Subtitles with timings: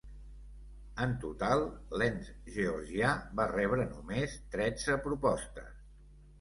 [1.03, 1.65] En total,
[2.03, 3.13] l'ens georgià
[3.43, 5.73] va rebre només tretze propostes.